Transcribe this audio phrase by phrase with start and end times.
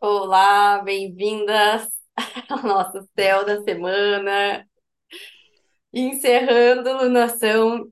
[0.00, 1.88] Olá, bem-vindas
[2.50, 4.66] ao nosso céu da semana,
[5.92, 7.88] encerrando lunação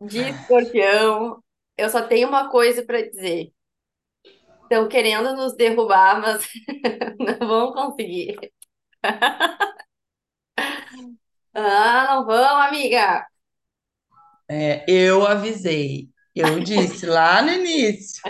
[0.00, 1.42] de escorpião.
[1.76, 3.52] Eu só tenho uma coisa para dizer.
[4.62, 6.48] Estão querendo nos derrubar, mas
[7.18, 8.36] não vão conseguir.
[11.54, 13.26] Ah, não vão, amiga.
[14.48, 18.22] É, eu avisei, eu disse lá no início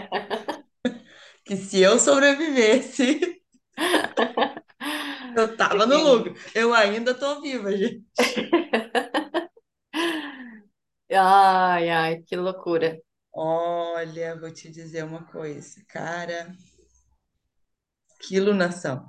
[1.48, 3.20] que se eu sobrevivesse,
[5.36, 6.34] eu tava no lucro.
[6.54, 8.04] Eu ainda tô viva, gente.
[11.10, 12.98] Ai, ai, que loucura.
[13.32, 16.54] Olha, vou te dizer uma coisa, cara,
[18.20, 19.04] que iluminação.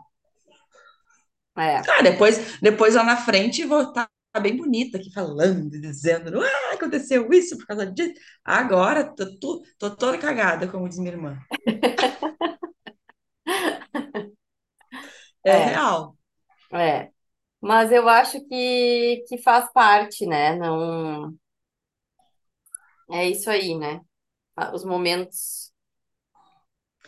[1.58, 4.10] É, Ah, depois, depois lá na frente vou estar
[4.42, 8.14] bem bonita aqui falando, dizendo, ah, aconteceu isso por causa disso.
[8.44, 11.38] Agora tô, tô, tô toda cagada, como diz minha irmã.
[15.52, 16.16] É é, real.
[16.74, 17.12] é.
[17.62, 20.56] Mas eu acho que, que faz parte, né?
[20.58, 21.36] Não,
[23.12, 24.02] é isso aí, né?
[24.74, 25.74] Os momentos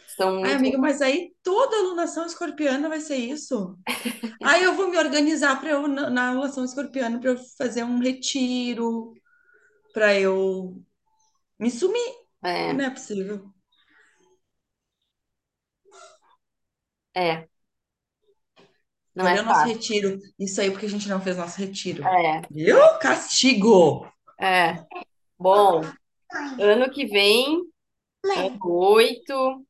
[0.05, 3.77] são Ai, muito amiga, mas aí toda alunação escorpiana vai ser isso?
[4.43, 7.99] Aí eu vou me organizar para eu, na, na alunação escorpiana, para eu fazer um
[7.99, 9.13] retiro,
[9.93, 10.83] para eu
[11.59, 12.13] me sumir.
[12.43, 13.53] É, Não é possível.
[17.13, 17.49] é,
[19.15, 19.73] não Cadê é o nosso fácil.
[19.75, 20.19] retiro?
[20.39, 22.03] Isso aí porque a gente não fez nosso retiro.
[22.05, 22.77] É, Viu?
[22.99, 24.07] Castigo!
[24.39, 24.83] é.
[25.39, 25.81] Bom,
[26.59, 27.61] ano que vem,
[28.23, 29.65] ano 8,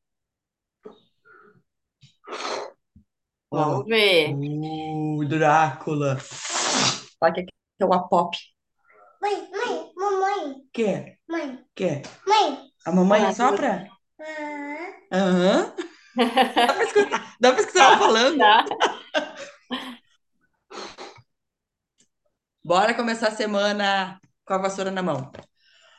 [3.52, 4.36] vamos ver.
[4.36, 6.17] o Drácula.
[7.22, 8.38] Olha que aqui é o Apop.
[9.22, 11.17] Mãe, mãe, mamãe, Quer?
[11.30, 12.02] mãe, Quer?
[12.28, 12.72] mãe.
[12.86, 13.88] A mamãe Ah, assopra?
[14.20, 15.76] Ah, Aham.
[16.16, 18.38] Dá pra escutar, dá pra escutar ela falando?
[18.38, 18.66] tá.
[22.64, 25.32] Bora começar a semana com a vassoura na mão.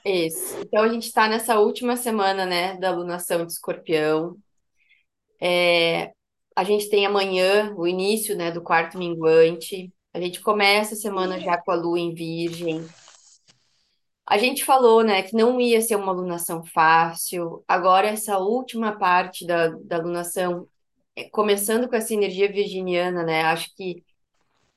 [0.04, 0.56] Isso.
[0.60, 4.36] Então a gente está nessa última semana, né, da lunação de Escorpião.
[5.40, 6.12] É,
[6.54, 9.92] a gente tem amanhã o início, né, do quarto minguante.
[10.14, 12.86] A gente começa a semana já com a lua em Virgem.
[14.24, 17.64] A gente falou, né, que não ia ser uma alunação fácil.
[17.66, 20.68] Agora, essa última parte da, da alunação,
[21.16, 24.04] é, começando com essa energia virginiana, né, acho que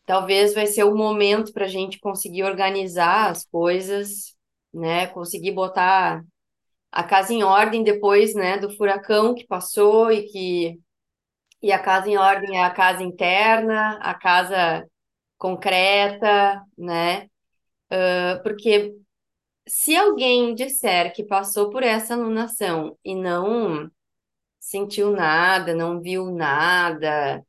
[0.05, 4.35] talvez vai ser o momento para a gente conseguir organizar as coisas,
[4.73, 6.23] né, conseguir botar
[6.91, 10.79] a casa em ordem depois, né, do furacão que passou e que
[11.61, 14.85] e a casa em ordem é a casa interna, a casa
[15.37, 17.29] concreta, né?
[18.11, 18.95] Ah, Porque
[19.67, 23.89] se alguém disser que passou por essa alunação e não
[24.59, 27.43] sentiu nada, não viu nada,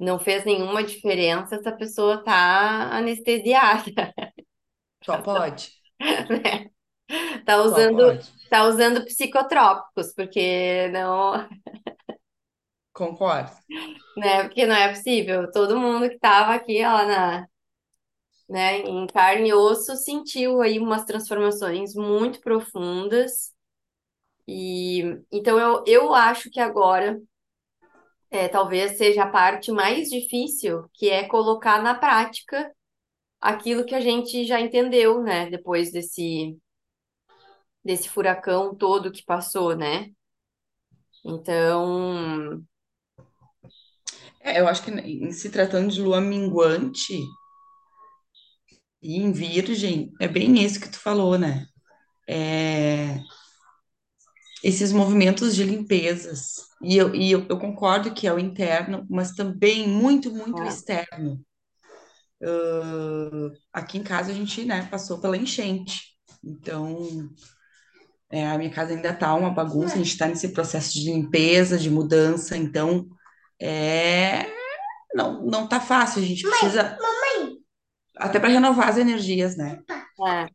[0.00, 4.14] não fez nenhuma diferença, essa pessoa tá anestesiada,
[5.04, 5.72] Só pode?
[6.00, 6.70] né?
[7.44, 8.18] Tá usando,
[8.48, 11.48] tá usando psicotrópicos, porque não,
[12.92, 13.50] Concordo.
[14.16, 14.44] né?
[14.44, 15.50] Porque não é possível.
[15.52, 17.46] Todo mundo que tava aqui, ó, na,
[18.48, 23.54] né, em carne e osso, sentiu aí umas transformações muito profundas.
[24.48, 27.20] E então eu, eu acho que agora
[28.30, 32.72] é, talvez seja a parte mais difícil, que é colocar na prática
[33.40, 35.50] aquilo que a gente já entendeu, né?
[35.50, 36.58] Depois desse,
[37.84, 40.10] desse furacão todo que passou, né?
[41.24, 42.64] Então,
[44.40, 47.14] É, eu acho que em se tratando de lua minguante
[49.02, 51.66] e em virgem, é bem isso que tu falou, né?
[52.28, 53.20] É,
[54.62, 56.54] esses movimentos de limpezas.
[56.82, 60.68] E, eu, e eu, eu concordo que é o interno, mas também muito, muito é,
[60.68, 61.40] externo.
[62.42, 66.00] Ah, aqui em casa a gente, né, passou pela enchente.
[66.42, 67.28] Então,
[68.30, 71.78] é, a minha casa ainda tá uma bagunça, a gente está nesse processo de limpeza,
[71.78, 73.06] de mudança, então
[73.60, 74.46] é,
[75.14, 76.96] não, não tá fácil, a gente precisa
[78.16, 79.80] até para renovar as energias, né?
[80.26, 80.46] é.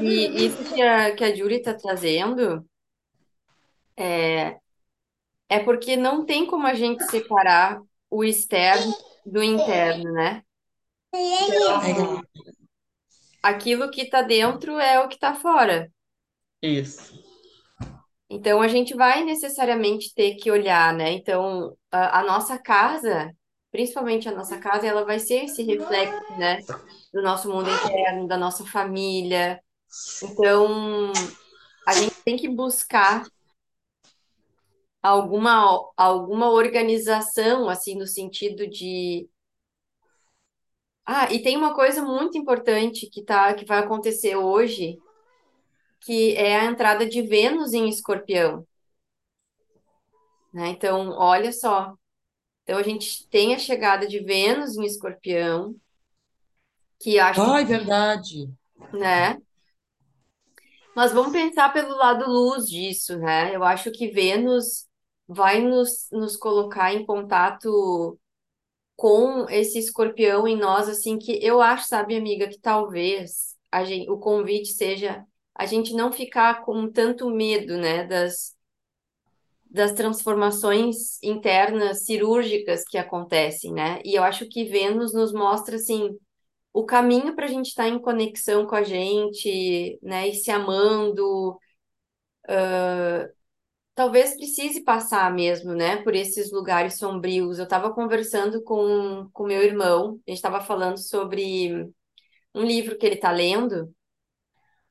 [0.00, 2.64] E isso que a, que a Júlia está trazendo
[4.00, 4.58] é,
[5.48, 8.94] é porque não tem como a gente separar o externo
[9.26, 10.42] do interno, né?
[11.14, 11.18] É,
[13.42, 15.90] Aquilo que está dentro é o que está fora.
[16.62, 17.18] isso.
[18.28, 21.10] Então a gente vai necessariamente ter que olhar, né?
[21.12, 23.34] Então a, a nossa casa,
[23.72, 26.58] principalmente a nossa casa, ela vai ser esse reflexo, né?
[27.12, 29.60] Do nosso mundo interno, da nossa família.
[30.22, 31.12] Então
[31.86, 33.24] a gente tem que buscar
[35.02, 39.28] alguma, alguma organização, assim, no sentido de.
[41.04, 44.98] Ah, e tem uma coisa muito importante que tá, que vai acontecer hoje,
[46.00, 48.66] que é a entrada de Vênus em Escorpião,
[50.52, 50.68] né?
[50.70, 51.94] Então, olha só.
[52.64, 55.74] Então, a gente tem a chegada de Vênus em Escorpião,
[57.00, 58.48] que acho que, Ai, verdade.
[58.92, 59.40] né?
[60.94, 63.54] Mas vamos pensar pelo lado luz disso, né?
[63.54, 64.88] Eu acho que Vênus
[65.32, 68.18] vai nos, nos colocar em contato
[68.96, 74.10] com esse escorpião em nós, assim, que eu acho, sabe, amiga, que talvez a gente,
[74.10, 75.24] o convite seja
[75.54, 78.56] a gente não ficar com tanto medo, né, das,
[79.70, 84.00] das transformações internas cirúrgicas que acontecem, né?
[84.04, 86.18] E eu acho que Vênus nos mostra, assim,
[86.72, 91.56] o caminho para a gente estar em conexão com a gente, né, e se amando.
[94.00, 97.58] Talvez precise passar mesmo, né, por esses lugares sombrios.
[97.58, 101.86] Eu estava conversando com com meu irmão, a gente estava falando sobre
[102.54, 103.94] um livro que ele está lendo,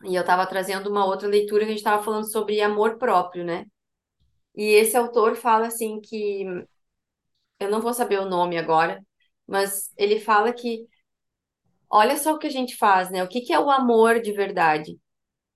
[0.05, 3.43] e eu estava trazendo uma outra leitura que a gente estava falando sobre amor próprio,
[3.43, 3.65] né?
[4.55, 6.45] E esse autor fala assim que
[7.59, 9.03] eu não vou saber o nome agora,
[9.47, 10.87] mas ele fala que
[11.89, 13.23] olha só o que a gente faz, né?
[13.23, 14.99] O que que é o amor de verdade?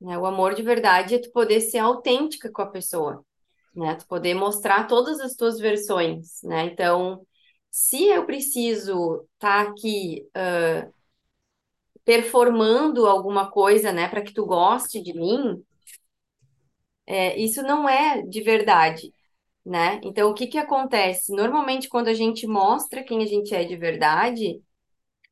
[0.02, 0.18] Né?
[0.18, 3.24] O amor de verdade é tu poder ser autêntica com a pessoa,
[3.76, 3.96] né?
[3.96, 6.66] Tu poder mostrar todas as tuas versões, né?
[6.66, 7.26] Então,
[7.72, 10.88] se eu preciso estar aqui ah,
[12.06, 15.64] performando alguma coisa, né, para que tu goste de mim,
[17.06, 19.14] é, isso não é de verdade,
[19.66, 20.00] né?
[20.04, 21.34] Então, o que que acontece?
[21.36, 24.62] Normalmente, quando a gente mostra quem a gente é de verdade,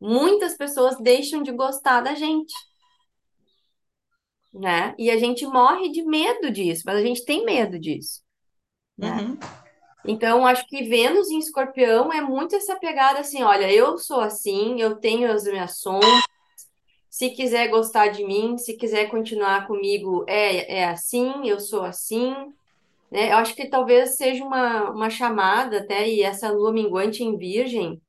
[0.01, 2.53] muitas pessoas deixam de gostar da gente,
[4.53, 4.93] né?
[4.97, 8.21] E a gente morre de medo disso, mas a gente tem medo disso,
[9.01, 9.21] né?
[9.21, 9.37] Uhum.
[10.05, 14.81] Então, acho que Vênus em Escorpião é muito essa pegada assim, olha, eu sou assim,
[14.81, 16.23] eu tenho as minhas sombras,
[17.09, 22.33] se quiser gostar de mim, se quiser continuar comigo, é, é assim, eu sou assim,
[23.11, 23.31] né?
[23.31, 28.01] Eu acho que talvez seja uma, uma chamada até, e essa lua minguante em Virgem,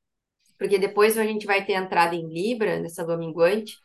[0.57, 3.77] porque depois a gente vai ter entrada em Libra, nessa lua minguante,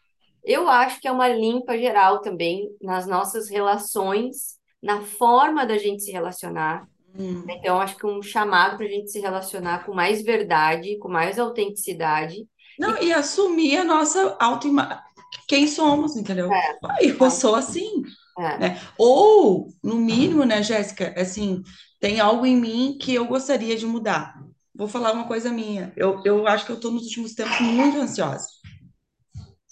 [0.43, 6.03] eu acho que é uma limpa geral também nas nossas relações, na forma da gente
[6.03, 6.87] se relacionar.
[7.15, 7.43] Hum.
[7.49, 11.39] Então, acho que um chamado para a gente se relacionar com mais verdade, com mais
[11.39, 12.47] autenticidade.
[12.79, 14.99] Não, E e assumir a nossa autoimagem,
[15.47, 16.51] quem somos, entendeu?
[16.51, 18.03] é, Eu sou assim,
[18.39, 18.81] é, né?
[18.97, 21.61] Ou, no mínimo, né, Jéssica, assim,
[21.99, 24.35] tem algo em mim que eu gostaria de mudar.
[24.75, 25.91] Vou falar uma coisa minha.
[25.95, 28.45] Eu, eu acho que eu tô nos últimos tempos muito ansiosa.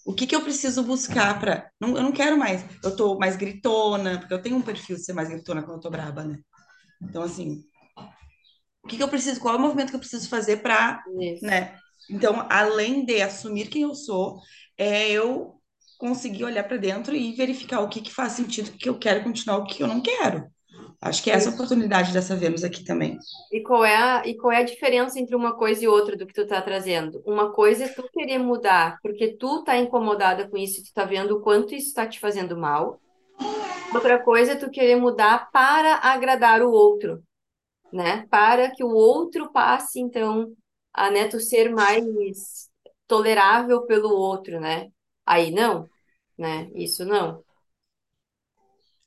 [0.06, 1.70] O que que eu preciso buscar para.
[1.80, 2.64] Não, eu não quero mais.
[2.84, 5.82] Eu tô mais gritona, porque eu tenho um perfil de ser mais gritona quando eu
[5.82, 6.38] tô braba, né?
[7.02, 7.64] Então, assim,
[8.84, 11.04] o que que eu preciso, qual é o movimento que eu preciso fazer para,
[11.42, 11.78] né?
[12.10, 14.40] Então, além de assumir quem eu sou,
[14.78, 15.56] é eu
[15.98, 19.24] conseguir olhar para dentro e verificar o que que faz sentido, o que eu quero
[19.24, 20.46] continuar, o que eu não quero.
[21.02, 23.18] Acho que é essa a oportunidade dessa Vênus aqui também.
[23.52, 26.26] E qual é a, e qual é a diferença entre uma coisa e outra do
[26.26, 27.22] que tu tá trazendo?
[27.26, 31.38] Uma coisa é tu querer mudar porque tu tá incomodada com isso tu tá vendo
[31.38, 33.00] o quanto isso tá te fazendo mal.
[33.94, 37.24] Outra coisa é tu querer mudar para agradar o outro,
[37.94, 38.28] né?
[38.30, 40.54] Para que o outro passe, então,
[40.94, 42.70] a, né, tu ser mais
[43.08, 44.90] tolerável pelo outro, né?
[45.26, 45.90] Aí não,
[46.38, 46.70] né?
[46.76, 47.44] Isso não.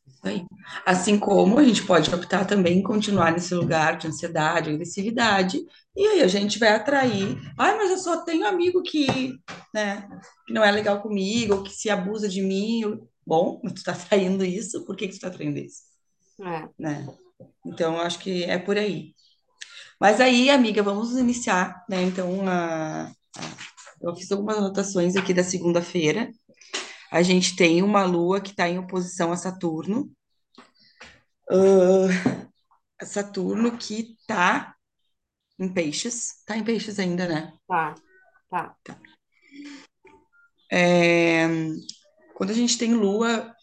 [0.06, 0.44] Isso aí.
[0.87, 5.64] Assim como a gente pode optar também em continuar nesse lugar de ansiedade, agressividade,
[5.97, 7.37] e aí a gente vai atrair.
[7.58, 9.35] Ai, mas eu só tenho amigo que,
[9.75, 10.08] né,
[10.47, 12.99] que não é legal comigo, ou que se abusa de mim.
[13.28, 15.82] Bom, mas tu tá atraindo isso, por que que tu tá atraindo isso,
[16.40, 17.06] É, né?
[17.64, 19.14] Então, eu acho que é por aí.
[20.00, 22.02] Mas aí, amiga, vamos iniciar, né?
[22.02, 23.12] Então, a...
[24.00, 26.32] eu fiz algumas anotações aqui da segunda-feira.
[27.12, 30.11] A gente tem uma lua que está em oposição a Saturno.
[33.02, 34.75] Saturno que tá
[35.58, 36.42] em peixes.
[36.47, 37.52] Tá em peixes ainda, né?
[38.49, 38.99] tá, tá.
[40.70, 41.47] É,
[42.38, 43.54] Quando a gente tem Lua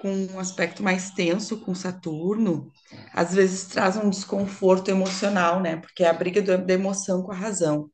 [0.00, 2.72] com um aspecto mais tenso com Saturno,
[3.12, 5.76] às vezes traz um desconforto emocional, né?
[5.76, 7.90] Porque é a briga do- da emoção com a razão.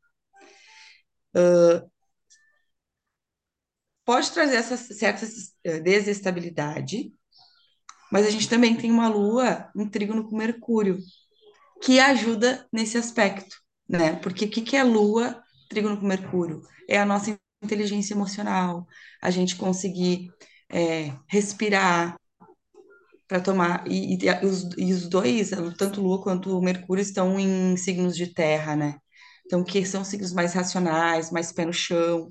[4.05, 5.27] Pode trazer essa certa
[5.83, 7.13] desestabilidade,
[8.13, 10.99] mas a gente também tem uma Lua em trígono com Mercúrio,
[11.83, 13.57] que ajuda nesse aspecto,
[13.89, 14.17] né?
[14.17, 16.63] Porque o que que é Lua, trígono com Mercúrio?
[16.89, 18.87] É a nossa inteligência emocional,
[19.21, 20.31] a gente conseguir
[20.71, 22.17] é, respirar,
[23.27, 23.85] para tomar.
[23.87, 28.77] E, e, os, e os dois, tanto Lua quanto Mercúrio, estão em signos de terra,
[28.77, 28.97] né?
[29.47, 32.29] Então, que são signos mais racionais, mais pé no chão.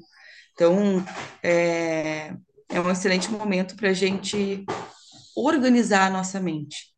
[0.53, 1.03] Então,
[1.41, 2.33] é,
[2.69, 4.65] é um excelente momento para a gente
[5.35, 6.93] organizar a nossa mente,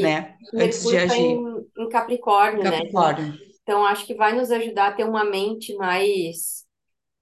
[0.00, 0.36] né?
[0.54, 1.22] Antes de Mercúrio está agir.
[1.22, 3.53] em, em Capricórnio, né?
[3.64, 6.64] Então, acho que vai nos ajudar a ter uma mente mais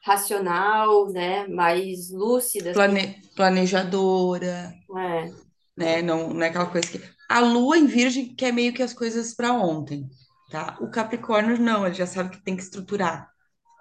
[0.05, 1.47] racional, né?
[1.47, 2.79] Mais lúcida, assim.
[2.79, 5.33] Plane, planejadora, É,
[5.77, 6.03] né?
[6.03, 7.01] Não, não é aquela coisa que.
[7.29, 10.09] A Lua em Virgem quer meio que as coisas para ontem,
[10.51, 10.77] tá?
[10.81, 13.31] O Capricórnio não, ele já sabe que tem que estruturar,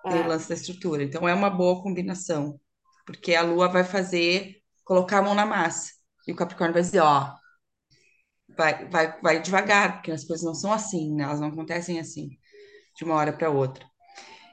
[0.09, 0.27] tem o é.
[0.27, 1.03] lance da estrutura.
[1.03, 2.59] Então é uma boa combinação,
[3.05, 5.91] porque a Lua vai fazer, colocar a mão na massa,
[6.27, 7.33] e o Capricórnio vai dizer, ó,
[8.57, 11.23] vai, vai, vai devagar, porque as coisas não são assim, né?
[11.23, 12.29] Elas não acontecem assim,
[12.95, 13.85] de uma hora para outra.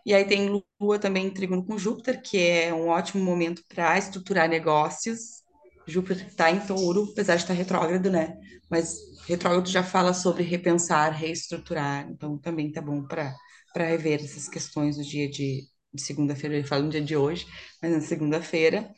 [0.07, 3.99] E aí tem Lua também em trígono com Júpiter, que é um ótimo momento para
[3.99, 5.43] estruturar negócios.
[5.87, 8.37] Júpiter está em touro, apesar de estar retrógrado, né?
[8.71, 13.35] Mas retrógrado já fala sobre repensar, reestruturar, então também tá bom para
[13.73, 17.47] para rever essas questões no dia de, de segunda-feira, ele fala no dia de hoje,
[17.83, 18.91] mas na segunda-feira.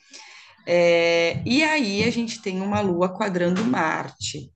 [0.67, 4.53] É, e aí a gente tem uma lua quadrando Marte.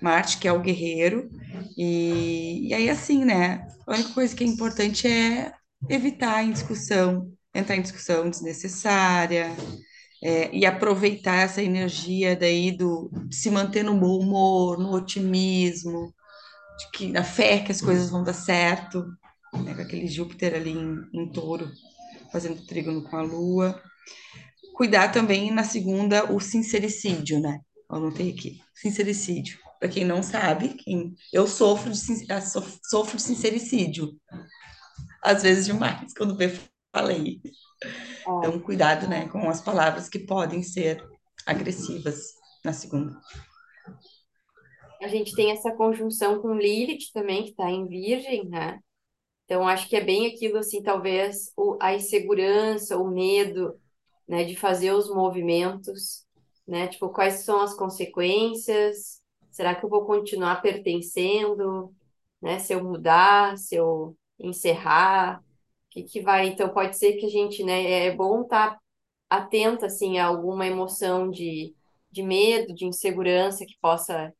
[0.00, 1.28] Marte, que é o guerreiro,
[1.76, 3.66] e, e aí assim, né?
[3.86, 5.52] A única coisa que é importante é
[5.88, 9.54] evitar em discussão, entrar em discussão desnecessária,
[10.22, 16.12] é, e aproveitar essa energia daí do de se manter no bom humor, no otimismo,
[16.78, 19.04] de que na fé que as coisas vão dar certo,
[19.64, 21.70] né, com aquele Júpiter ali em, em touro,
[22.32, 23.80] fazendo trígono com a Lua.
[24.74, 27.60] Cuidar também na segunda o sincericídio, né?
[27.88, 29.58] Anotei aqui, sincericídio.
[29.78, 34.18] Para quem não sabe, quem, eu sofro de, ah, sof- sofro de sincericídio,
[35.22, 36.50] às vezes demais, quando vê,
[36.94, 37.40] falei.
[38.38, 38.60] Então, é.
[38.60, 41.04] cuidado, né, com as palavras que podem ser
[41.46, 43.20] agressivas na segunda.
[45.00, 48.80] A gente tem essa conjunção com Lilith também, que está em Virgem, né?
[49.44, 53.80] Então, acho que é bem aquilo, assim, talvez o, a insegurança, o medo,
[54.28, 56.26] né, de fazer os movimentos,
[56.66, 56.88] né?
[56.88, 59.17] Tipo, quais são as consequências?
[59.58, 61.92] Será que eu vou continuar pertencendo,
[62.40, 62.60] né?
[62.60, 65.44] Se eu mudar, se eu encerrar, o
[65.90, 66.46] que que vai?
[66.46, 68.78] Então, pode ser que a gente, né, é bom estar
[69.28, 71.74] atenta, assim, a alguma emoção de,
[72.08, 74.32] de medo, de insegurança que possa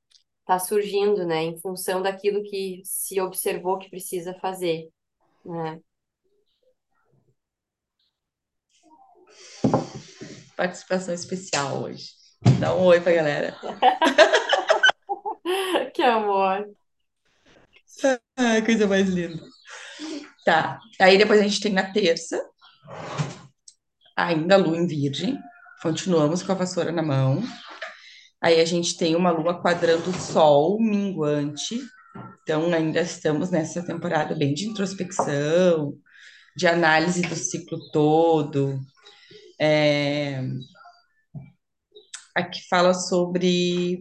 [0.43, 4.89] estar surgindo, né, em função daquilo que se observou que precisa fazer,
[5.45, 5.81] né?
[10.57, 12.11] Participação especial hoje.
[12.61, 13.57] Dá um oi pra galera.
[15.95, 16.69] Que amor.
[18.37, 19.43] Ai, coisa mais linda.
[20.45, 20.79] Tá.
[21.01, 22.41] Aí depois a gente tem na terça,
[24.17, 25.39] ainda lua em virgem.
[25.83, 27.43] Continuamos com a vassoura na mão.
[28.41, 31.81] Aí a gente tem uma lua quadrando o sol minguante.
[32.43, 35.95] Então ainda estamos nessa temporada bem de introspecção,
[36.57, 38.81] de análise do ciclo todo.
[39.61, 40.41] É,
[42.39, 43.99] Aqui fala sobre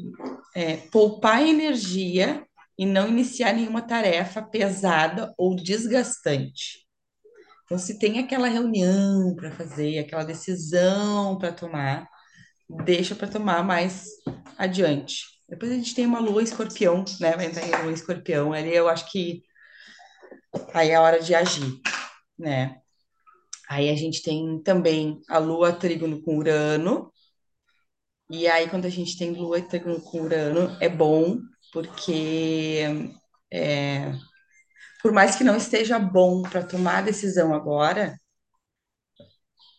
[0.57, 2.43] é, poupar energia
[2.75, 6.87] e não iniciar nenhuma tarefa pesada ou desgastante.
[7.63, 12.09] Então, se tem aquela reunião para fazer, aquela decisão para tomar,
[12.67, 14.07] deixa para tomar mais
[14.57, 15.25] adiante.
[15.47, 17.35] Depois a gente tem uma lua escorpião, né?
[17.35, 18.51] Vai entrar em lua escorpião.
[18.51, 19.43] Ali eu acho que
[20.73, 21.79] aí é a hora de agir,
[22.35, 22.81] né?
[23.69, 27.13] Aí a gente tem também a lua trígono com Urano.
[28.29, 29.61] E aí, quando a gente tem lua
[30.03, 31.39] com Urano, é bom,
[31.71, 32.83] porque
[33.51, 34.13] é,
[35.03, 38.17] por mais que não esteja bom para tomar decisão agora,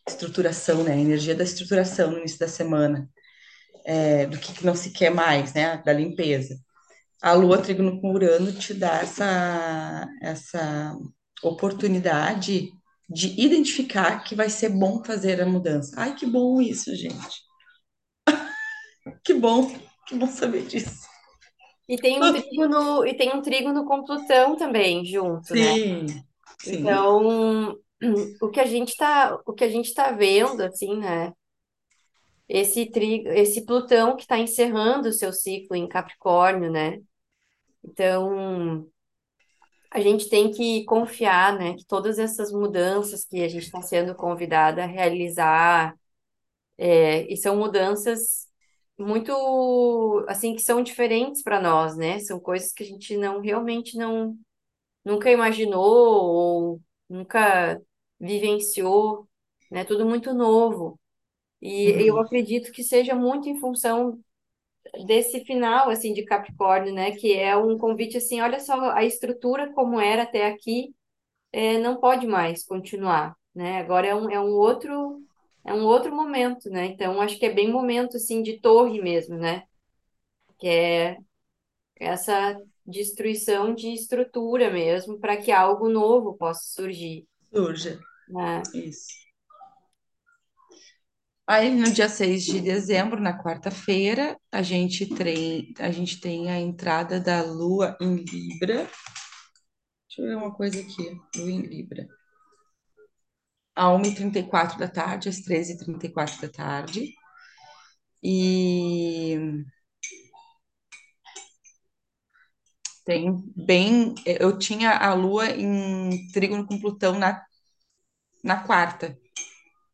[0.08, 0.92] estruturação, né?
[0.92, 3.08] A energia da estruturação no início da semana,
[3.86, 5.78] é, do que, que não se quer mais, né?
[5.84, 6.56] Da limpeza.
[7.22, 10.96] A Lua trígono com Urano te dá essa, essa
[11.42, 12.70] oportunidade
[13.08, 15.94] de identificar que vai ser bom fazer a mudança.
[15.98, 17.47] Ai, que bom isso, gente.
[19.24, 19.70] Que bom,
[20.06, 21.08] que bom saber disso.
[21.88, 25.74] E tem um trígono, e tem um trígono com Plutão também junto, né?
[25.74, 26.06] Sim,
[26.60, 26.76] sim.
[26.80, 27.78] Então,
[28.42, 31.32] o que a gente tá, o que a gente tá vendo, assim, né?
[32.46, 37.00] Esse, tri, esse Plutão que está encerrando o seu ciclo em Capricórnio, né?
[37.82, 38.86] Então,
[39.90, 41.74] a gente tem que confiar, né?
[41.74, 45.94] Que todas essas mudanças que a gente está sendo convidada a realizar,
[46.76, 48.47] é, e são mudanças
[48.98, 52.18] muito, assim, que são diferentes para nós, né?
[52.20, 54.36] São coisas que a gente não, realmente não,
[55.04, 57.80] nunca imaginou ou nunca
[58.20, 59.28] vivenciou,
[59.70, 59.84] né?
[59.84, 61.00] Tudo muito novo.
[61.62, 62.20] E eu Uhum.
[62.20, 64.20] acredito que seja muito em função
[65.06, 67.12] desse final, assim, de Capricórnio, né?
[67.16, 70.94] Que é um convite, assim, olha só, a estrutura como era até aqui,
[71.52, 73.78] é, não pode mais continuar, né?
[73.80, 75.07] Agora é um, é um outro,
[75.68, 76.86] é um outro momento, né?
[76.86, 79.64] Então, acho que é bem momento, assim, de torre mesmo, né?
[80.58, 81.16] Que é
[82.00, 82.56] essa
[82.86, 88.00] destruição de estrutura mesmo, para que algo novo possa surgir, Surja.
[88.28, 88.62] né?
[88.74, 89.08] Isso.
[91.46, 96.58] Aí, no dia 6 de dezembro, na quarta-feira, a gente tem, a gente tem a
[96.58, 98.88] entrada da Lua em Libra.
[100.08, 101.10] Deixa eu ver uma coisa aqui.
[101.36, 102.06] Lua em Libra.
[103.78, 107.14] A 1h34 da tarde, às 13h34 da tarde.
[108.20, 109.38] E
[113.04, 114.14] tem bem.
[114.26, 117.40] Eu tinha a Lua em trígono com Plutão na,
[118.42, 119.16] na quarta.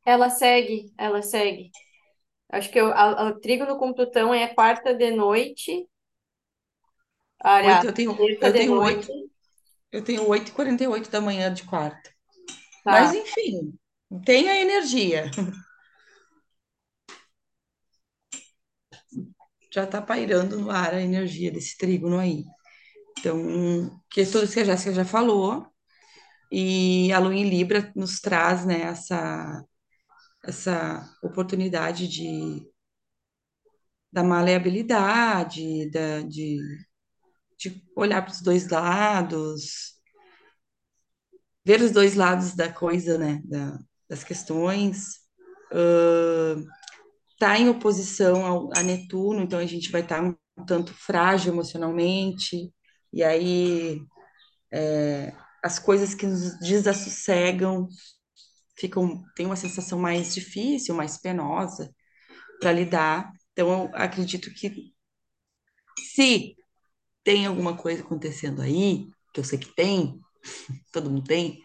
[0.06, 1.70] Ela segue, ela segue.
[2.48, 5.86] Acho que eu, a, a trígono com Plutão é quarta de noite,
[7.38, 9.08] aliás, Oito, eu tenho, eu tenho noite,
[9.92, 12.13] eu tenho 8h48 da manhã de quarta.
[12.84, 13.16] Mas, tá?
[13.16, 13.78] enfim,
[14.24, 15.30] tem a energia.
[19.72, 22.44] Já está pairando no ar a energia desse trígono aí.
[23.18, 25.66] Então, que é que a Jéssica já falou.
[26.52, 29.64] E a Lua em Libra nos traz, né, essa,
[30.44, 32.70] essa oportunidade de,
[34.12, 36.58] da maleabilidade, da, de,
[37.58, 39.93] de olhar para os dois lados,
[41.64, 43.78] ver os dois lados da coisa, né, da,
[44.08, 45.20] das questões.
[47.32, 50.34] Está em oposição ao, a Netuno, então a gente vai estar um
[50.66, 52.72] tanto frágil emocionalmente,
[53.12, 54.00] e aí
[54.72, 57.88] é, as coisas que nos desassossegam
[58.78, 61.90] ficam, tem uma sensação mais difícil, mais penosa
[62.60, 63.32] para lidar.
[63.52, 64.92] Então, eu acredito que
[65.98, 66.56] se
[67.22, 70.20] tem alguma coisa acontecendo aí, que eu sei que tem,
[70.92, 71.62] todo mundo tem,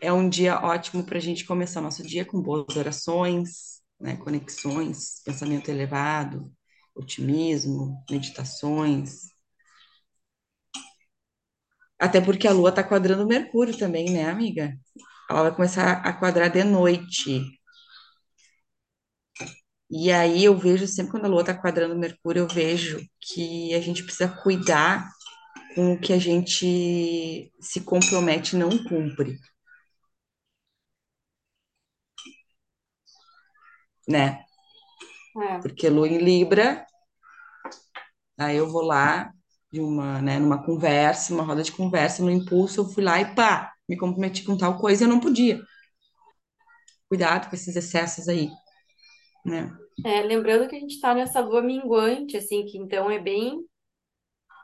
[0.00, 5.22] é um dia ótimo para a gente começar nosso dia com boas orações, né, conexões,
[5.24, 6.52] pensamento elevado,
[6.94, 9.32] otimismo, meditações.
[11.98, 14.76] Até porque a Lua está quadrando Mercúrio também, né, amiga?
[15.30, 17.42] Ela vai começar a quadrar de noite.
[19.90, 23.80] E aí eu vejo, sempre quando a Lua está quadrando Mercúrio, eu vejo que a
[23.80, 25.08] gente precisa cuidar
[25.74, 29.38] com o que a gente se compromete não cumpre,
[34.08, 34.44] né?
[35.36, 35.58] É.
[35.60, 36.86] Porque Lua em Libra,
[38.38, 39.32] aí eu vou lá
[39.72, 43.34] de uma, né, numa conversa, uma roda de conversa, no impulso, eu fui lá e
[43.34, 45.60] pá, me comprometi com tal coisa e eu não podia.
[47.08, 48.50] Cuidado com esses excessos aí,
[49.44, 49.70] né?
[50.04, 53.60] É, lembrando que a gente está nessa lua minguante, assim, que então é bem,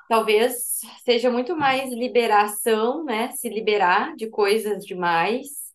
[0.08, 3.30] talvez seja muito mais liberação, né?
[3.32, 5.72] Se liberar de coisas demais,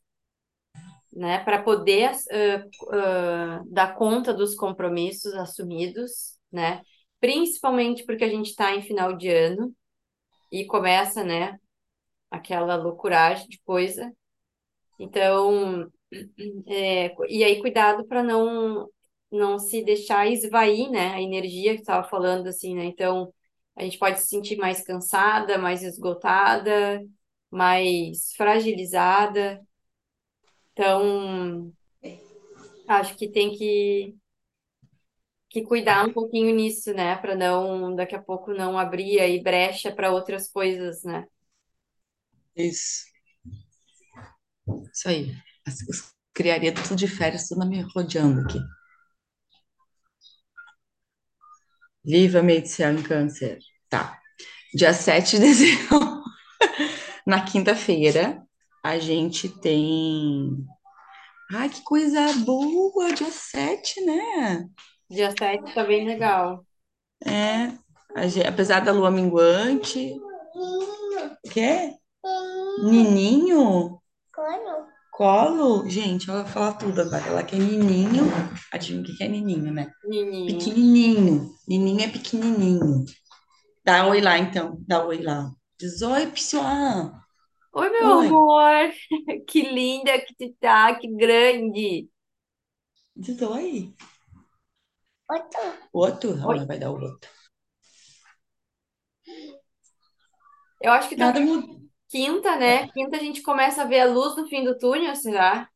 [1.12, 1.44] né?
[1.44, 6.82] Para poder ah, ah, dar conta dos compromissos assumidos, né?
[7.20, 9.74] Principalmente porque a gente está em final de ano
[10.52, 11.58] e começa, né?
[12.32, 14.12] Aquela loucuragem de coisa.
[15.00, 15.92] Então,
[16.68, 18.90] é, e aí cuidado para não
[19.32, 22.86] não se deixar esvair, né, a energia que estava falando assim, né?
[22.86, 23.34] Então,
[23.76, 27.04] a gente pode se sentir mais cansada, mais esgotada,
[27.52, 29.62] mais fragilizada.
[30.74, 31.74] Então,
[32.88, 34.16] acho que tem que
[35.50, 39.92] que cuidar um pouquinho nisso, né, para não daqui a pouco não abrir aí brecha
[39.94, 41.28] para outras coisas, né?
[42.56, 43.06] Isso.
[44.94, 45.36] Isso aí.
[46.34, 48.60] Criaria tudo de férias, tudo me rodeando aqui.
[52.04, 53.60] Viva a medicina em câncer.
[53.90, 54.20] Tá.
[54.74, 56.22] Dia 7 de dezembro,
[57.26, 58.42] na quinta-feira,
[58.84, 60.66] a gente tem.
[61.54, 63.14] Ai, que coisa boa!
[63.14, 64.66] Dia 7, né?
[65.10, 66.66] Dia 7 tá bem legal.
[67.24, 67.72] É.
[68.16, 70.14] a gen- apesar da lua minguante.
[71.52, 71.94] Quê?
[72.84, 74.02] Nininho?
[74.34, 74.88] Colo.
[75.14, 75.88] Colo?
[75.88, 77.24] Gente, ela vai falar tudo agora.
[77.28, 78.24] Ela quer nininho.
[78.72, 79.92] Adivinha o que que é nininho, né?
[80.04, 80.58] Nininho.
[80.58, 81.56] Pequenininho.
[81.68, 83.06] Nininho é pequenininho.
[83.86, 84.78] Dá oi lá, então.
[84.88, 85.52] Dá oi lá.
[85.80, 87.12] Diz oi, pessoal.
[87.76, 88.28] Oi, meu Oi.
[88.28, 88.94] amor!
[89.48, 92.10] Que linda que tu tá, que grande!
[93.16, 93.94] Diz oi.
[95.30, 95.62] Outro.
[95.94, 96.30] Outro?
[96.48, 96.56] Oi.
[96.58, 97.30] Ela vai dar o outro.
[100.82, 101.83] Eu acho que Nada talvez muda.
[102.14, 102.88] Quinta, né?
[102.90, 105.68] Quinta a gente começa a ver a luz no fim do túnel, será?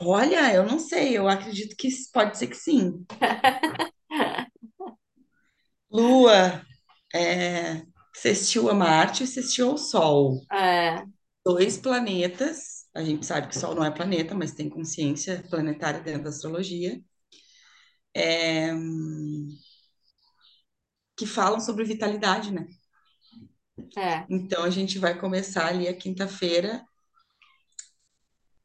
[0.00, 3.04] Olha, eu não sei, eu acredito que pode ser que sim.
[5.90, 6.64] Lua,
[7.14, 7.82] é,
[8.14, 10.40] sextil a Marte e sextil ao Sol.
[10.50, 11.04] É,
[11.44, 16.00] Dois planetas, a gente sabe que o Sol não é planeta, mas tem consciência planetária
[16.00, 17.00] dentro da astrologia,
[18.14, 18.72] é,
[21.16, 22.66] que falam sobre vitalidade, né?
[23.96, 26.84] É, Então a gente vai começar ali a quinta-feira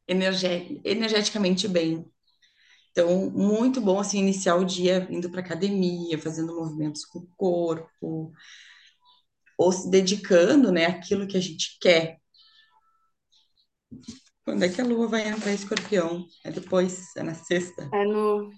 [0.06, 2.04] energe- energeticamente bem.
[2.92, 8.32] Então, muito bom assim iniciar o dia indo para academia, fazendo movimentos com o corpo,
[9.58, 12.18] ou se dedicando, né, àquilo que a gente quer.
[14.44, 16.26] Quando é que a lua vai entrar em escorpião?
[16.44, 17.88] É depois, é na sexta.
[17.92, 18.50] é no,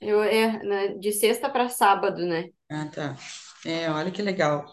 [0.00, 2.50] eu, é, na- de sexta para sábado, né?
[2.70, 3.16] Ah, tá.
[3.64, 4.64] É, olha que legal.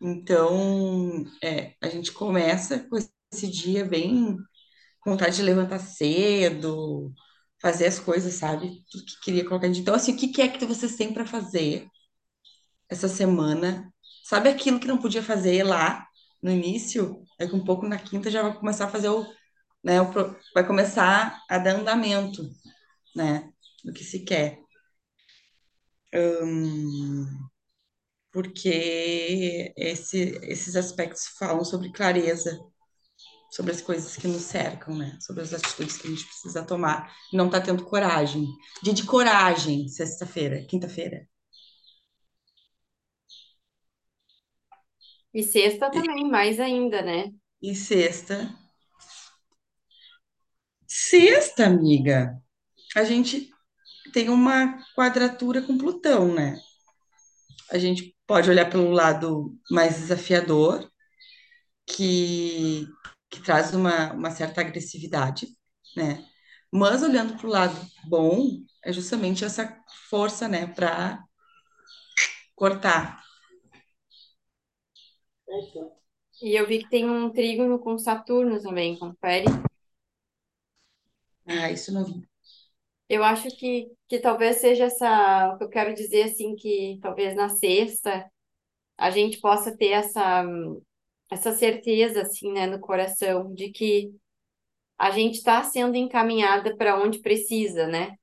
[0.00, 2.96] Então, é, a gente começa com
[3.32, 4.36] esse dia bem
[5.06, 7.12] vontade de levantar cedo,
[7.62, 8.84] fazer as coisas, sabe?
[8.90, 9.68] Tudo que queria colocar.
[9.68, 11.88] Então, assim, o que é que vocês têm para fazer
[12.88, 13.92] essa semana?
[14.24, 16.06] Sabe aquilo que não podia fazer lá
[16.42, 17.22] no início?
[17.38, 19.24] É que um pouco na quinta já vai começar a fazer o,
[19.84, 20.12] né, o
[20.54, 22.42] vai começar a dar andamento,
[23.16, 23.50] né,
[23.84, 24.60] do que se quer.
[28.32, 32.58] Porque esse, esses aspectos falam sobre clareza,
[33.50, 35.18] sobre as coisas que nos cercam, né?
[35.20, 37.12] Sobre as atitudes que a gente precisa tomar.
[37.32, 38.46] Não tá tendo coragem.
[38.82, 41.28] Dia de coragem, sexta-feira, quinta-feira.
[45.34, 47.30] E sexta E, também, mais ainda, né?
[47.62, 48.36] e sexta.
[50.86, 52.40] Sexta, amiga,
[52.96, 53.50] a gente
[54.12, 56.58] tem uma quadratura com Plutão, né?
[57.72, 60.88] A gente pode olhar pelo lado mais desafiador,
[61.86, 62.86] que,
[63.30, 65.46] que traz uma, uma certa agressividade,
[65.96, 66.24] né?
[66.72, 67.76] Mas olhando para o lado
[68.08, 68.48] bom,
[68.84, 71.22] é justamente essa força, né, para
[72.54, 73.22] cortar.
[76.42, 79.46] E eu vi que tem um trígono com Saturno também, confere?
[81.46, 82.28] Ah, isso não vi.
[83.12, 87.36] Eu acho que, que talvez seja essa, o que eu quero dizer assim, que talvez
[87.36, 88.26] na sexta
[88.96, 90.44] a gente possa ter essa,
[91.30, 94.14] essa certeza, assim, né, no coração, de que
[94.98, 98.16] a gente está sendo encaminhada para onde precisa, né?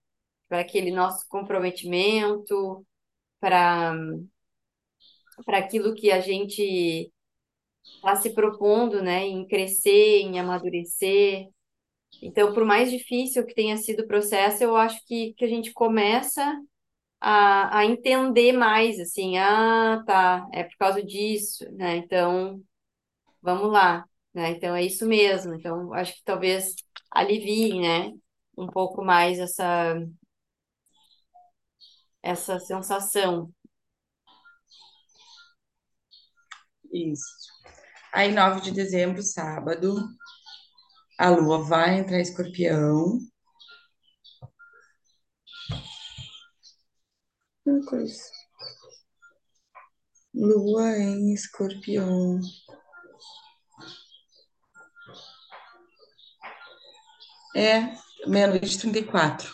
[0.47, 2.86] Para aquele nosso comprometimento,
[3.39, 3.93] para
[5.45, 7.12] para aquilo que a gente
[7.84, 11.47] está se propondo, né, em crescer, em amadurecer.
[12.22, 15.72] Então, por mais difícil que tenha sido o processo, eu acho que, que a gente
[15.74, 16.43] começa
[17.22, 21.98] a, a entender mais, assim, ah, tá, é por causa disso, né?
[21.98, 22.62] Então,
[23.41, 24.52] vamos lá, né?
[24.52, 25.54] Então, é isso mesmo.
[25.56, 26.76] Então, acho que talvez
[27.12, 28.12] alivie, né,
[28.58, 29.95] um pouco mais essa,
[32.24, 33.54] essa sensação.
[36.91, 37.24] Isso.
[38.13, 39.95] Aí, 9 de dezembro, sábado,
[41.20, 43.20] a lua vai entrar em escorpião.
[50.34, 52.40] Lua em escorpião.
[57.54, 57.94] É,
[58.26, 59.54] meia-noite e 34.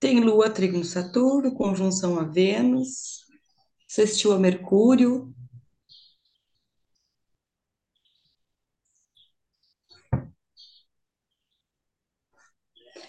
[0.00, 3.25] Tem Lua, trígono Saturno, conjunção a Vênus,
[3.86, 5.32] sextil a Mercúrio.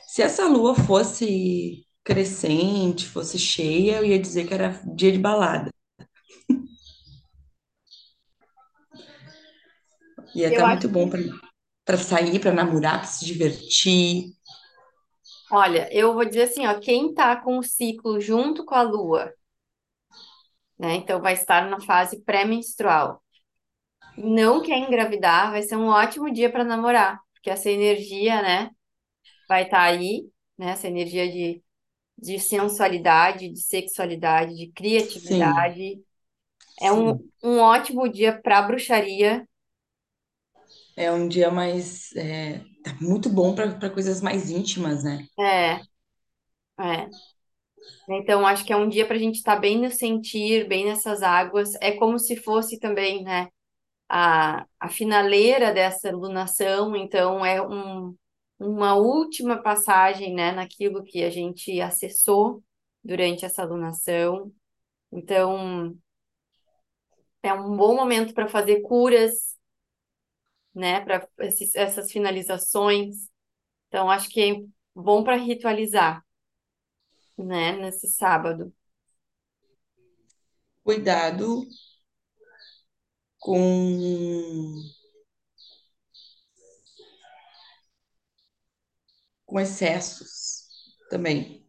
[0.08, 5.70] Se essa lua fosse crescente, fosse cheia, eu ia dizer que era dia de balada.
[10.34, 11.10] Ia estar acho muito bom
[11.86, 14.26] para sair, para namorar, para se divertir.
[15.52, 19.34] olha, eu vou dizer assim, ó, quem tá com o ciclo junto com a Lua,
[20.80, 20.96] né?
[20.96, 23.22] Então, vai estar na fase pré-menstrual.
[24.18, 28.72] Não quer engravidar, vai ser um ótimo dia para namorar, porque essa energia, né,
[29.48, 30.72] vai estar aí, né?
[30.72, 31.64] Essa energia de,
[32.18, 34.72] de sensualidade, de sexualidade, de
[35.08, 36.02] Sim, criatividade.
[36.82, 37.32] É um, sim.
[37.44, 39.48] um ótimo dia para bruxaria.
[40.96, 42.14] É um dia mais.
[42.16, 45.28] É, tá muito bom para para coisas mais íntimas, né?
[45.40, 45.82] É,
[46.80, 47.10] é.
[48.10, 51.22] Então, acho que é um dia para a gente estar bem no sentir, bem nessas
[51.22, 51.74] águas.
[51.82, 53.50] É como se fosse também, né,
[54.10, 56.96] a, a finaleira dessa lunação.
[56.96, 58.16] Então, é um,
[58.60, 62.64] uma última passagem, né, naquilo que a gente acessou
[63.04, 64.52] durante essa lunação.
[65.12, 65.96] Então,
[67.44, 69.58] é um bom momento para fazer curas,
[70.74, 71.02] né?
[71.02, 71.28] Para
[71.76, 73.30] essas finalizações.
[73.88, 74.56] Então, acho que é
[74.96, 76.24] bom para ritualizar,
[77.44, 77.74] né?
[77.78, 78.74] Nesse sábado.
[80.84, 81.68] Cuidado
[83.40, 84.76] com
[89.46, 90.68] com excessos
[91.10, 91.66] também.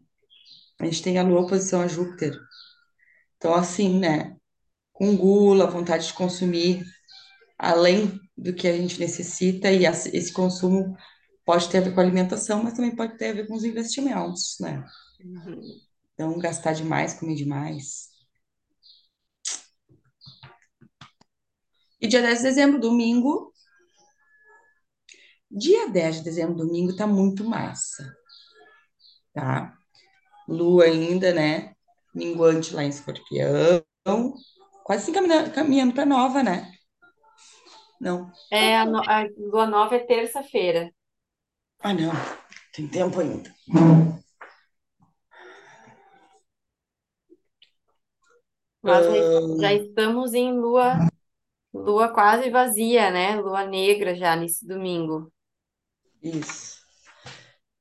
[0.80, 2.38] A gente tem a Lua oposição a Júpiter.
[3.36, 4.36] Então, assim, né?
[4.92, 6.84] Com gula, vontade de consumir
[7.58, 10.96] além do que a gente necessita, e esse consumo
[11.44, 13.64] pode ter a ver com a alimentação, mas também pode ter a ver com os
[13.64, 14.84] investimentos, né?
[15.20, 15.60] Uhum.
[16.14, 18.08] Então, gastar demais, comer demais.
[22.00, 23.52] E dia 10 de dezembro, domingo.
[25.50, 28.04] Dia 10 de dezembro, domingo, tá muito massa.
[29.32, 29.76] Tá?
[30.48, 31.74] Lua ainda, né?
[32.14, 33.82] Minguante lá em Escorpião.
[34.84, 36.72] Quase se caminhando, caminhando para nova, né?
[38.00, 38.30] Não.
[38.50, 40.90] É, a, no- a lua nova é terça-feira.
[41.80, 42.12] Ah, não.
[42.72, 43.54] Tem tempo ainda.
[48.82, 51.04] Mas já, Ah, já estamos em lua,
[51.74, 53.36] lua quase vazia, né?
[53.40, 55.32] Lua negra já nesse domingo.
[56.22, 56.78] isso.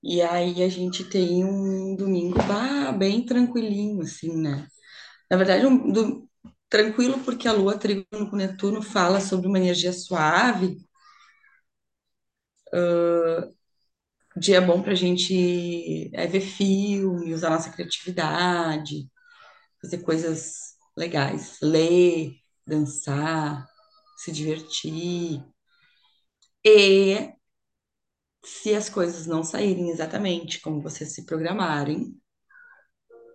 [0.03, 4.67] E aí a gente tem um domingo bah, bem tranquilinho, assim, né?
[5.31, 6.29] Na verdade, um, do-
[6.69, 10.77] tranquilo porque a Lua trígono com Netuno fala sobre uma energia suave.
[14.35, 19.09] Dia bom pra gente é, ver filme, usar nossa criatividade,
[19.81, 22.33] fazer coisas legais, ler,
[22.65, 23.67] dançar,
[24.17, 25.43] se divertir.
[26.65, 27.33] E
[28.43, 32.19] se as coisas não saírem exatamente como vocês se programarem,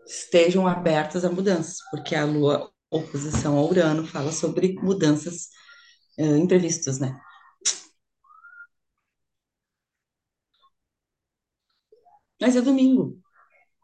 [0.06, 5.48] estejam abertas a mudanças, porque a Lua, oposição ao Urano, fala sobre mudanças
[6.18, 7.18] eh, imprevistas, né?
[12.40, 13.18] Mas é domingo,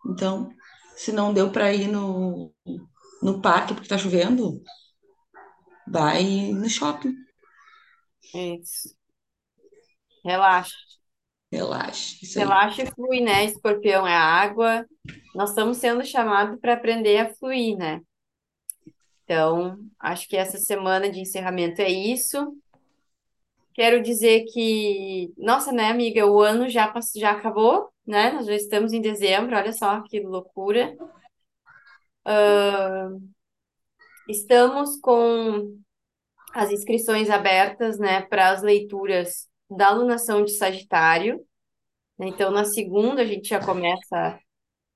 [0.06, 0.50] então,
[0.96, 2.52] se não deu para ir no,
[3.22, 4.60] no parque porque tá chovendo,
[5.86, 7.14] vai no shopping,
[8.34, 8.96] Isso.
[10.24, 10.76] Relaxa.
[11.50, 12.16] relaxa.
[12.38, 13.44] Relaxa e flui, né?
[13.44, 14.84] Escorpião é água.
[15.34, 18.00] Nós estamos sendo chamados para aprender a fluir, né?
[19.24, 22.54] Então, acho que essa semana de encerramento é isso.
[23.74, 28.32] Quero dizer que, nossa, né, amiga, o ano já, pass- já acabou, né?
[28.32, 30.96] Nós já estamos em dezembro, olha só que loucura.
[34.28, 35.78] Estamos com
[36.54, 41.44] as inscrições abertas, né, para as leituras da alunação de Sagitário.
[42.18, 44.38] Então, na segunda, a gente já começa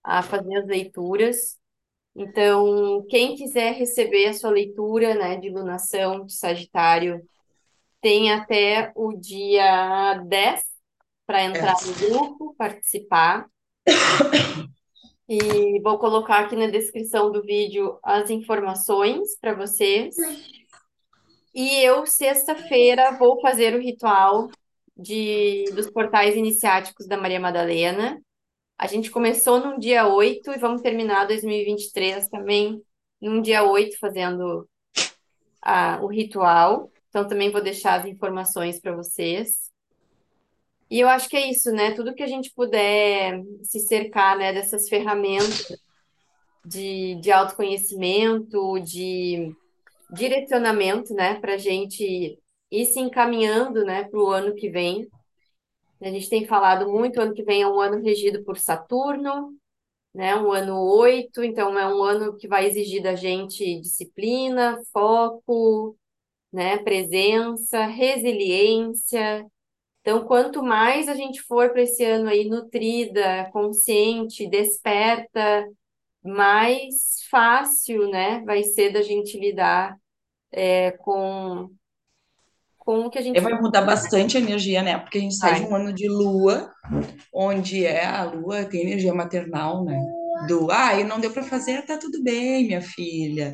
[0.03, 1.59] a fazer as leituras.
[2.15, 7.23] Então, quem quiser receber a sua leitura, né, de lunação de Sagitário,
[8.01, 10.63] tem até o dia 10
[11.27, 12.09] para entrar no É.
[12.09, 13.47] grupo, participar.
[15.35, 20.15] E vou colocar aqui na descrição do vídeo as informações para vocês.
[21.55, 24.51] E eu, sexta-feira, vou fazer o ritual
[24.95, 28.21] de, dos portais iniciáticos da Maria Madalena.
[28.77, 32.83] A gente começou no dia 8 e vamos terminar 2023 também
[33.19, 34.69] num dia 8 fazendo
[35.63, 36.93] a, o ritual.
[37.09, 39.72] Então também vou deixar as informações para vocês.
[40.93, 41.93] E eu acho que é isso, né?
[41.93, 45.67] Tudo que a gente puder se cercar, né, dessas ferramentas
[46.67, 49.57] de, de autoconhecimento, de
[50.13, 52.39] direcionamento, né, para a gente
[52.71, 55.09] ir se encaminhando, né, para o ano que vem.
[56.03, 59.57] A gente tem falado muito, ano que vem é um ano regido por Saturno,
[60.15, 65.97] né, um ano 8, então é um ano que vai exigir da gente disciplina, foco,
[66.53, 69.47] né, presença, resiliência.
[70.03, 75.65] Então, quanto mais a gente for para esse ano aí nutrida, consciente, desperta,
[76.25, 79.97] mais fácil, né, vai ser da gente lidar
[80.51, 81.71] é, com,
[82.79, 84.99] com o que a gente E vai mudar bastante a energia, né?
[84.99, 86.71] Porque a gente sai de um ano de lua,
[87.33, 89.99] onde é a lua tem energia maternal, né?
[90.49, 93.53] Do, ah, e não deu para fazer, tá tudo bem, minha filha.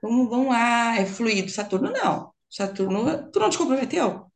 [0.00, 1.50] Vamos, vamos lá, é fluido.
[1.50, 2.30] Saturno não.
[2.48, 4.29] Saturno, tu não te comprometeu?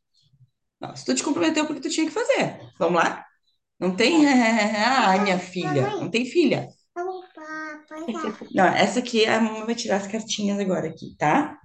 [0.85, 2.61] Não, se tu te comprometeu, porque tu tinha que fazer.
[2.79, 3.25] Vamos lá?
[3.81, 6.69] Não tem, ai, minha filha, não tem filha.
[8.53, 11.59] Não, essa aqui a mamãe vai tirar as cartinhas agora aqui, tá?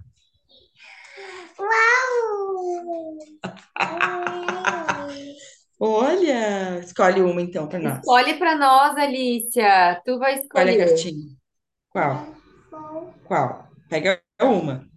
[5.78, 7.98] Olha, escolhe uma então para nós.
[7.98, 10.00] Escolhe para nós, Alicia.
[10.04, 10.88] Tu vai Escolhe a escolher.
[10.88, 11.36] cartinha.
[11.90, 12.26] Qual?
[13.26, 13.68] Qual?
[13.88, 14.88] Pega uma.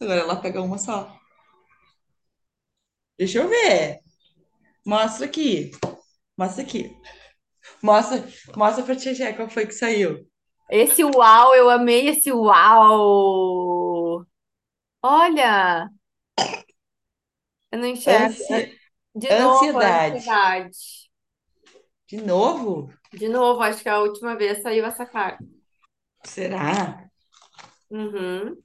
[0.00, 1.16] Agora ela pega uma só.
[3.18, 3.98] Deixa eu ver.
[4.84, 5.70] Mostra aqui.
[6.36, 6.96] Mostra aqui.
[7.82, 8.24] Mostra,
[8.56, 10.26] mostra pra Tia qual foi que saiu.
[10.70, 14.24] Esse uau, eu amei esse uau.
[15.02, 15.88] Olha,
[17.70, 18.26] eu não enxergo.
[18.26, 18.78] Ansi...
[19.14, 20.16] De novo, Ansiedade.
[20.16, 20.76] ansiedade.
[22.08, 22.92] De novo?
[23.12, 25.44] De novo, acho que a última vez saiu essa carta.
[26.24, 27.08] Será?
[27.90, 28.56] Uhum.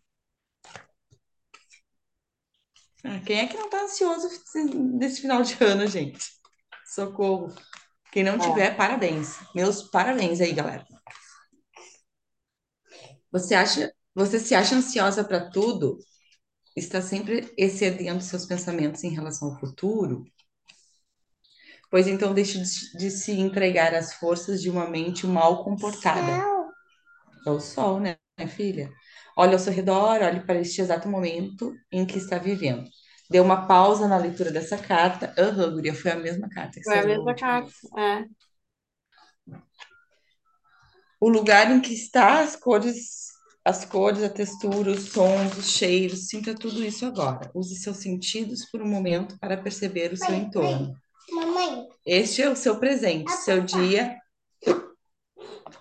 [3.04, 4.28] Ah, quem é que não tá ansioso
[5.00, 6.20] nesse final de ano, gente?
[6.86, 7.54] Socorro.
[8.12, 8.40] Quem não É.
[8.40, 9.38] tiver, parabéns.
[9.56, 10.86] Meus parabéns aí, galera.
[13.32, 15.98] Você acha, você se acha ansiosa para tudo?
[16.76, 20.26] Está sempre excedendo seus pensamentos em relação ao futuro?
[21.92, 26.44] Pois então deixe de, de se entregar às forças de uma mente mal comportada.
[27.46, 28.92] É o sol, né, filha?
[29.42, 32.88] Olhe ao seu redor, olhe para este exato momento em que está vivendo.
[33.28, 35.34] Dê uma pausa na leitura dessa carta.
[35.36, 37.72] Aham, guria, foi a mesma carta que Foi a mesma carta.
[37.98, 38.24] É.
[41.20, 43.30] O lugar em que está, as cores,
[43.66, 47.50] as cores, a textura, os sons, os cheiros, sinta tudo isso agora.
[47.56, 50.96] Use seus sentidos por um momento para perceber o seu Mãe, entorno.
[51.32, 54.20] Mamãe, Este é o seu presente, seu dia.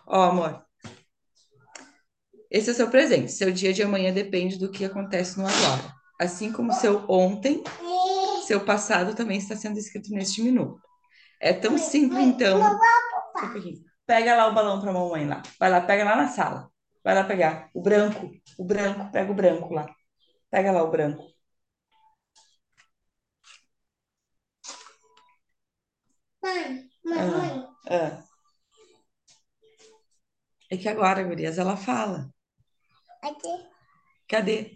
[0.07, 0.70] Ó, amor.
[2.51, 3.31] Esse é o seu presente.
[3.33, 5.95] Seu dia de amanhã depende do que acontece no agora.
[6.21, 7.63] Assim como seu ontem,
[8.47, 10.81] seu passado também está sendo escrito neste minuto.
[11.41, 12.61] É tão simples, então.
[12.61, 13.85] Um.
[14.07, 15.43] Pega lá o balão para a mamãe lá.
[15.59, 16.69] Vai lá, pega lá na sala.
[17.05, 19.87] Vai lá pegar o branco, o branco, pega o branco lá.
[20.51, 21.25] Pega lá o branco.
[26.43, 27.67] mãe, mamãe.
[27.89, 28.23] Ah.
[30.71, 32.31] É que agora, gurias, ela fala.
[33.23, 33.49] Aqui.
[34.29, 34.73] Cadê?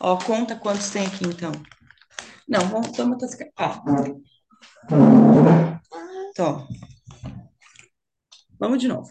[0.00, 1.52] Ó, conta quantos tem aqui, então.
[2.48, 3.34] Não, vamos, toma tuas...
[3.34, 3.50] ca-
[6.38, 6.66] Ó.
[8.58, 9.10] Vamos de novo.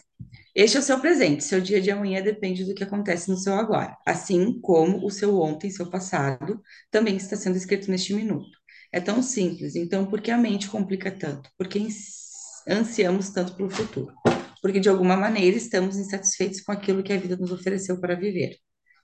[0.56, 1.44] Este é o seu presente.
[1.44, 3.98] Seu dia de amanhã depende do que acontece no seu agora.
[4.06, 8.58] Assim como o seu ontem, seu passado, também está sendo escrito neste minuto.
[8.92, 9.76] É tão simples.
[9.76, 11.50] Então, por que a mente complica tanto?
[11.58, 11.86] Por que
[12.68, 14.14] ansiamos tanto pelo futuro?
[14.66, 18.58] Porque, de alguma maneira, estamos insatisfeitos com aquilo que a vida nos ofereceu para viver.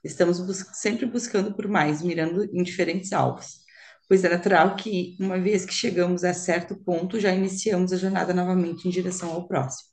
[0.03, 3.59] Estamos bus- sempre buscando por mais, mirando em diferentes alvos.
[4.09, 8.33] Pois é natural que, uma vez que chegamos a certo ponto, já iniciamos a jornada
[8.33, 9.91] novamente em direção ao próximo.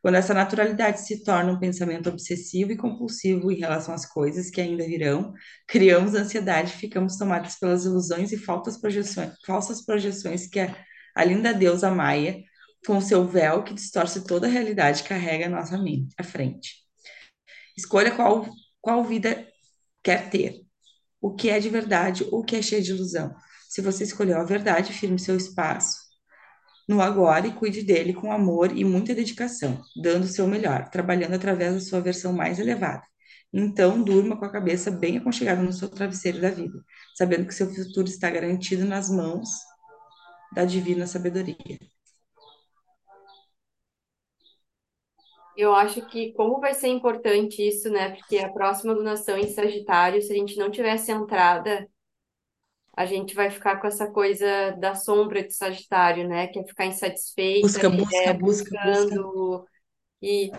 [0.00, 4.60] Quando essa naturalidade se torna um pensamento obsessivo e compulsivo em relação às coisas que
[4.60, 5.34] ainda virão,
[5.66, 10.76] criamos ansiedade, ficamos tomados pelas ilusões e falsas projeções, falsas projeções que a,
[11.16, 12.40] a linda deusa Maia,
[12.86, 16.76] com seu véu que distorce toda a realidade, carrega nossa mente à frente.
[17.76, 18.48] Escolha qual,
[18.80, 19.46] qual vida
[20.02, 20.62] quer ter,
[21.20, 23.34] o que é de verdade ou o que é cheio de ilusão.
[23.68, 26.08] Se você escolheu a verdade, firme seu espaço
[26.88, 31.34] no agora e cuide dele com amor e muita dedicação, dando o seu melhor, trabalhando
[31.34, 33.02] através da sua versão mais elevada.
[33.52, 36.82] Então, durma com a cabeça bem aconchegada no seu travesseiro da vida,
[37.14, 39.50] sabendo que seu futuro está garantido nas mãos
[40.54, 41.78] da divina sabedoria.
[45.58, 48.10] Eu acho que como vai ser importante isso, né?
[48.10, 51.84] Porque a próxima lunação em Sagitário, se a gente não tiver centrada,
[52.96, 56.46] a gente vai ficar com essa coisa da sombra de Sagitário, né?
[56.46, 58.80] Que é ficar insatisfeita, Busca, busca, é, busca, busca.
[58.84, 59.64] buscando
[60.22, 60.52] e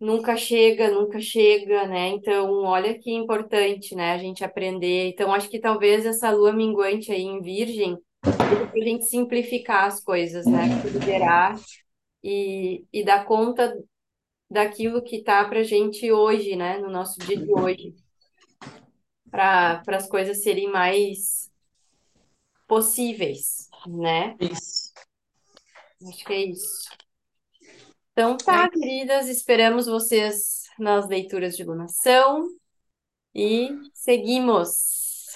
[0.00, 2.08] nunca chega, nunca chega, né?
[2.08, 4.12] Então, olha que importante, né?
[4.14, 5.08] A gente aprender.
[5.10, 10.46] Então, acho que talvez essa lua minguante aí em Virgem, pra gente simplificar as coisas,
[10.46, 10.66] né?
[10.92, 11.56] Liberar
[12.22, 13.74] e, e dar conta
[14.50, 16.78] daquilo que tá pra gente hoje, né?
[16.78, 17.94] No nosso dia de hoje.
[19.30, 21.50] Para as coisas serem mais
[22.66, 24.36] possíveis, né?
[24.40, 24.92] Isso.
[26.08, 26.88] Acho que é isso.
[28.12, 32.48] Então tá, queridas, esperamos vocês nas leituras de lunação
[33.34, 35.28] e seguimos.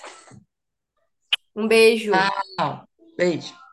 [1.55, 2.11] Um beijo.
[2.57, 2.89] Tchau.
[3.17, 3.64] Beijo.